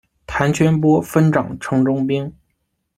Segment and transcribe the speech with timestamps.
[0.25, 2.35] 谭全播分掌城中兵。